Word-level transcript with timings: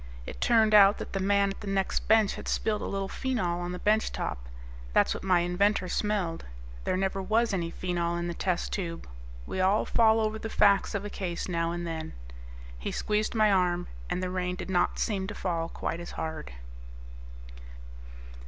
It 0.25 0.41
turned 0.41 0.73
out 0.73 0.97
that 0.97 1.13
the 1.13 1.19
man 1.19 1.51
at 1.51 1.61
the 1.61 1.67
next 1.67 2.07
bench 2.07 2.33
had 2.33 2.47
spilled 2.47 2.81
a 2.81 2.87
little 2.87 3.07
phenol 3.07 3.59
on 3.59 3.71
the 3.71 3.77
bench 3.77 4.11
top. 4.11 4.49
That's 4.93 5.13
what 5.13 5.21
my 5.23 5.41
inventor 5.41 5.87
smelled; 5.87 6.43
there 6.85 6.97
never 6.97 7.21
was 7.21 7.53
any 7.53 7.69
phenol 7.69 8.15
in 8.17 8.27
the 8.27 8.33
test 8.33 8.73
tube. 8.73 9.07
We 9.45 9.61
all 9.61 9.85
fall 9.85 10.19
over 10.19 10.39
the 10.39 10.49
facts 10.49 10.95
of 10.95 11.05
a 11.05 11.11
case 11.11 11.47
now 11.47 11.71
and 11.71 11.85
then." 11.85 12.13
He 12.79 12.91
squeezed 12.91 13.35
my 13.35 13.51
arm, 13.51 13.85
and 14.09 14.23
the 14.23 14.31
rain 14.31 14.55
did 14.55 14.71
not 14.71 14.97
seem 14.97 15.27
to 15.27 15.35
fall 15.35 15.69
quite 15.69 15.99
as 15.99 16.09
hard. 16.17 16.53